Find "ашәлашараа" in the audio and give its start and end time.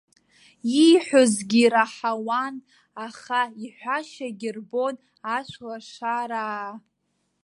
5.35-6.69